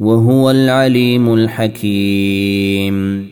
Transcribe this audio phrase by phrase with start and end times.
[0.00, 3.26] وهو العليم الحكيم.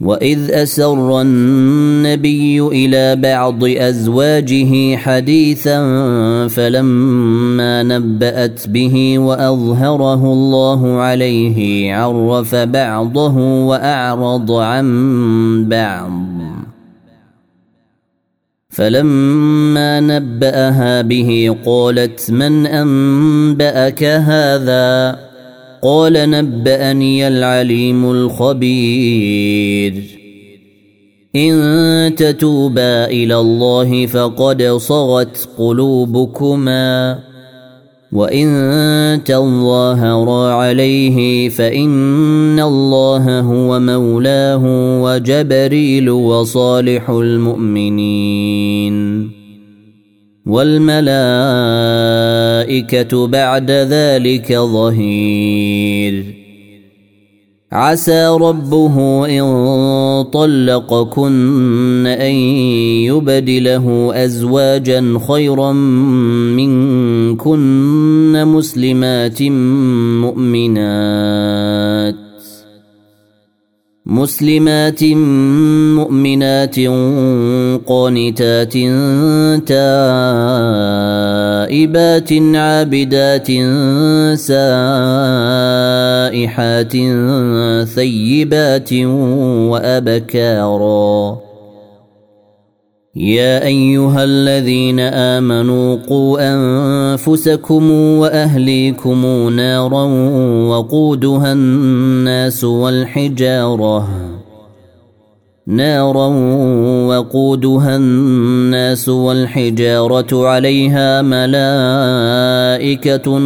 [0.00, 5.78] وإذ أسر النبي إلى بعض أزواجه حديثا
[6.48, 13.36] فلما نبأت به وأظهره الله عليه عرف بعضه
[13.66, 14.88] وأعرض عن
[15.68, 16.12] بعض.
[18.68, 25.33] فلما نبأها به قالت من أنبأك هذا؟
[25.84, 29.94] قال نبأني العليم الخبير.
[31.36, 37.18] إن تتوبا إلى الله فقد صغت قلوبكما.
[38.12, 44.62] وإن تظاهرا عليه فإن الله هو مولاه
[45.02, 48.64] وجبريل وصالح المؤمنين.
[50.46, 51.06] والملائكة
[53.26, 56.24] بعد ذلك ظهير.
[57.72, 62.34] عسى ربه إن طلقكن أن
[63.10, 65.72] يبدله أزواجا خيرا
[66.52, 69.42] منكن مسلمات
[70.22, 72.23] مؤمنات.
[74.14, 75.04] مسلمات
[75.98, 76.76] مؤمنات
[77.86, 78.72] قانتات
[81.66, 83.46] تائبات عابدات
[86.34, 86.92] سائحات
[87.94, 88.92] ثيبات
[89.72, 91.43] وأبكارا
[93.16, 100.02] يا أيها الذين آمنوا قوا أنفسكم وأهليكم نارا
[100.68, 104.08] وقودها الناس والحجارة.
[105.66, 106.26] نارا
[107.06, 112.72] وقودها الناس والحجارة عليها ملائكة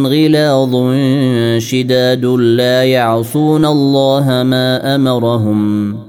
[0.03, 0.75] غلاظ
[1.57, 6.08] شداد لا يعصون الله ما أمرهم.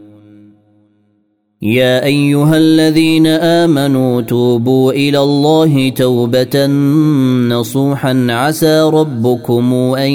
[1.63, 6.65] يا أيها الذين آمنوا توبوا إلى الله توبة
[7.47, 8.27] نصوحا.
[8.29, 10.11] عسى ربكم أن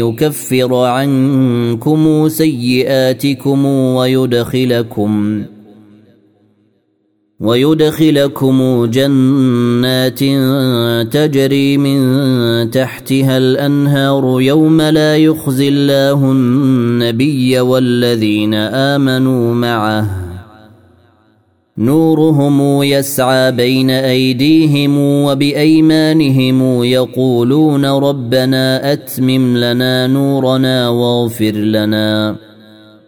[0.00, 5.42] يكفر عنكم سيئاتكم ويدخلكم
[7.40, 10.18] ويدخلكم جنات
[11.12, 20.27] تجري من تحتها الأنهار يوم لا يخزي الله النبي والذين آمنوا معه.
[21.78, 32.36] نورهم يسعى بين أيديهم وبأيمانهم يقولون ربنا أتمم لنا نورنا واغفر لنا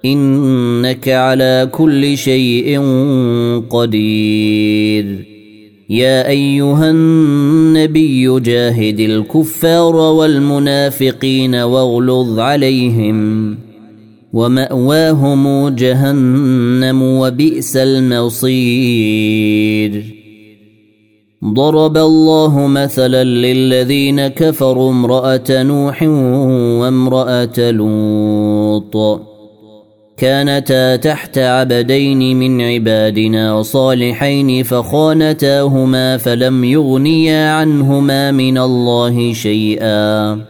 [0.04, 2.80] إنك على كل شيء
[3.70, 5.26] قدير.
[5.90, 13.69] يا أيها النبي جاهد الكفار والمنافقين واغلظ عليهم.
[14.32, 19.40] ومأواهم جهنم وبئس المصير.
[21.44, 26.02] ضرب الله مثلا للذين كفروا امرأة نوح
[26.80, 29.20] وامرأة لوط.
[30.16, 40.49] كانتا تحت عبدين من عبادنا صالحين فخانتاهما فلم يغنيا عنهما من الله شيئا.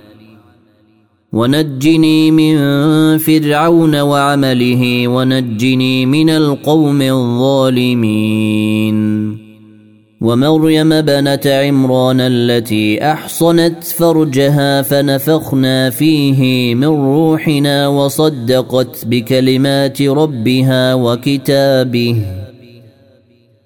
[1.33, 2.57] ونجني من
[3.17, 8.41] فرعون وعمله ونجني من القوم الظالمين.
[10.21, 22.40] ومريم بنت عمران التي أحصنت فرجها فنفخنا فيه من روحنا وصدقت بكلمات ربها وكتابه.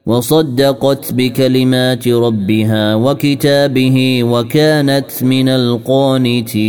[0.05, 6.65] وصدقت بكلمات ربها وكتابه وكانت من القانتين.